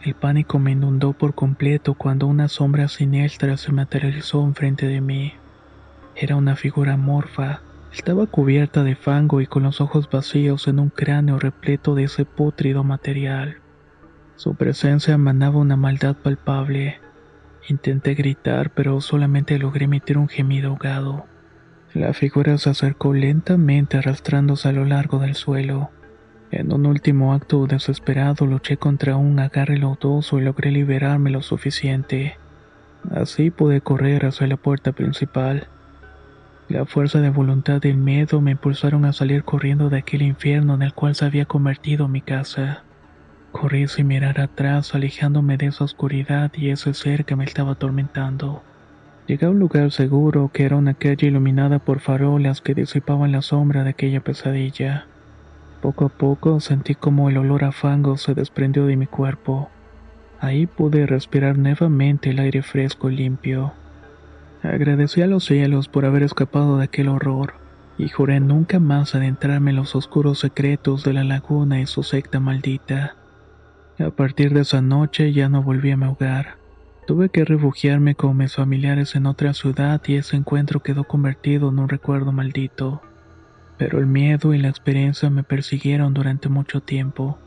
El 0.00 0.14
pánico 0.14 0.58
me 0.58 0.72
inundó 0.72 1.12
por 1.12 1.34
completo 1.34 1.94
cuando 1.94 2.26
una 2.26 2.48
sombra 2.48 2.88
siniestra 2.88 3.56
se 3.56 3.72
materializó 3.72 4.44
enfrente 4.44 4.86
de 4.86 5.00
mí. 5.00 5.34
Era 6.14 6.36
una 6.36 6.56
figura 6.56 6.96
morfa. 6.96 7.62
Estaba 7.92 8.26
cubierta 8.26 8.84
de 8.84 8.96
fango 8.96 9.40
y 9.40 9.46
con 9.46 9.64
los 9.64 9.80
ojos 9.80 10.08
vacíos 10.08 10.66
en 10.68 10.78
un 10.78 10.88
cráneo 10.88 11.38
repleto 11.38 11.94
de 11.94 12.04
ese 12.04 12.24
pútrido 12.24 12.84
material. 12.84 13.58
Su 14.36 14.54
presencia 14.54 15.14
emanaba 15.14 15.58
una 15.58 15.76
maldad 15.76 16.16
palpable. 16.16 16.98
Intenté 17.68 18.14
gritar, 18.14 18.70
pero 18.70 19.00
solamente 19.00 19.58
logré 19.58 19.84
emitir 19.84 20.18
un 20.18 20.28
gemido 20.28 20.70
ahogado. 20.70 21.26
La 21.94 22.12
figura 22.12 22.58
se 22.58 22.70
acercó 22.70 23.12
lentamente 23.12 23.98
arrastrándose 23.98 24.68
a 24.68 24.72
lo 24.72 24.84
largo 24.84 25.18
del 25.18 25.34
suelo. 25.34 25.90
En 26.50 26.72
un 26.72 26.86
último 26.86 27.34
acto 27.34 27.66
desesperado 27.66 28.46
luché 28.46 28.76
contra 28.76 29.16
un 29.16 29.38
agarre 29.38 29.78
lodoso 29.78 30.38
y 30.38 30.42
logré 30.42 30.70
liberarme 30.70 31.30
lo 31.30 31.42
suficiente. 31.42 32.36
Así 33.10 33.50
pude 33.50 33.80
correr 33.80 34.26
hacia 34.26 34.46
la 34.46 34.56
puerta 34.56 34.92
principal. 34.92 35.68
La 36.68 36.86
fuerza 36.86 37.20
de 37.20 37.30
voluntad 37.30 37.80
y 37.84 37.88
el 37.88 37.96
miedo 37.96 38.40
me 38.40 38.52
impulsaron 38.52 39.04
a 39.04 39.12
salir 39.12 39.44
corriendo 39.44 39.90
de 39.90 39.98
aquel 39.98 40.22
infierno 40.22 40.74
en 40.74 40.82
el 40.82 40.94
cual 40.94 41.14
se 41.14 41.24
había 41.24 41.44
convertido 41.44 42.08
mi 42.08 42.22
casa. 42.22 42.84
Corrí 43.52 43.86
sin 43.86 44.08
mirar 44.08 44.40
atrás, 44.40 44.94
alejándome 44.94 45.58
de 45.58 45.66
esa 45.66 45.84
oscuridad 45.84 46.50
y 46.54 46.70
ese 46.70 46.94
ser 46.94 47.24
que 47.24 47.36
me 47.36 47.44
estaba 47.44 47.72
atormentando. 47.72 48.62
Llegué 49.26 49.46
a 49.46 49.50
un 49.50 49.60
lugar 49.60 49.92
seguro 49.92 50.50
que 50.52 50.64
era 50.64 50.76
una 50.76 50.94
calle 50.94 51.28
iluminada 51.28 51.78
por 51.78 52.00
farolas 52.00 52.60
que 52.60 52.74
disipaban 52.74 53.30
la 53.30 53.42
sombra 53.42 53.84
de 53.84 53.90
aquella 53.90 54.20
pesadilla. 54.20 55.06
Poco 55.80 56.06
a 56.06 56.08
poco 56.08 56.60
sentí 56.60 56.94
como 56.94 57.28
el 57.28 57.36
olor 57.36 57.64
a 57.64 57.72
fango 57.72 58.16
se 58.16 58.34
desprendió 58.34 58.86
de 58.86 58.96
mi 58.96 59.06
cuerpo. 59.06 59.68
Ahí 60.40 60.66
pude 60.66 61.06
respirar 61.06 61.56
nuevamente 61.56 62.30
el 62.30 62.40
aire 62.40 62.62
fresco 62.62 63.10
y 63.10 63.16
limpio. 63.16 63.74
Agradecí 64.62 65.22
a 65.22 65.26
los 65.26 65.44
cielos 65.44 65.88
por 65.88 66.04
haber 66.04 66.22
escapado 66.22 66.78
de 66.78 66.84
aquel 66.84 67.08
horror 67.08 67.54
y 67.98 68.08
juré 68.08 68.40
nunca 68.40 68.80
más 68.80 69.14
adentrarme 69.14 69.70
en 69.70 69.76
los 69.76 69.94
oscuros 69.94 70.40
secretos 70.40 71.04
de 71.04 71.12
la 71.12 71.22
laguna 71.22 71.80
y 71.80 71.86
su 71.86 72.02
secta 72.02 72.40
maldita. 72.40 73.16
A 74.04 74.10
partir 74.10 74.52
de 74.52 74.62
esa 74.62 74.82
noche 74.82 75.32
ya 75.32 75.48
no 75.48 75.62
volví 75.62 75.92
a 75.92 75.96
mi 75.96 76.06
hogar. 76.06 76.56
Tuve 77.06 77.28
que 77.28 77.44
refugiarme 77.44 78.16
con 78.16 78.36
mis 78.36 78.56
familiares 78.56 79.14
en 79.14 79.26
otra 79.26 79.54
ciudad 79.54 80.00
y 80.06 80.16
ese 80.16 80.36
encuentro 80.36 80.82
quedó 80.82 81.04
convertido 81.04 81.68
en 81.68 81.78
un 81.78 81.88
recuerdo 81.88 82.32
maldito. 82.32 83.00
Pero 83.78 84.00
el 84.00 84.06
miedo 84.06 84.54
y 84.54 84.58
la 84.58 84.68
experiencia 84.68 85.30
me 85.30 85.44
persiguieron 85.44 86.14
durante 86.14 86.48
mucho 86.48 86.80
tiempo, 86.80 87.38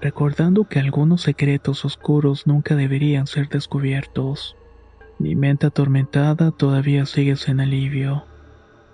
recordando 0.00 0.64
que 0.64 0.78
algunos 0.78 1.20
secretos 1.20 1.84
oscuros 1.84 2.46
nunca 2.46 2.76
deberían 2.76 3.26
ser 3.26 3.48
descubiertos. 3.48 4.56
Mi 5.18 5.36
mente 5.36 5.66
atormentada 5.66 6.50
todavía 6.50 7.04
sigue 7.04 7.36
sin 7.36 7.60
alivio, 7.60 8.24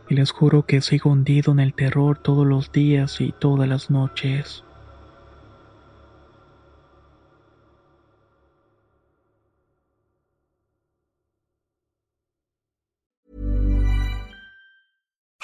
y 0.08 0.14
les 0.16 0.32
juro 0.32 0.66
que 0.66 0.80
sigo 0.80 1.10
hundido 1.10 1.52
en 1.52 1.60
el 1.60 1.72
terror 1.72 2.18
todos 2.18 2.46
los 2.46 2.72
días 2.72 3.20
y 3.20 3.32
todas 3.32 3.68
las 3.68 3.90
noches. 3.90 4.65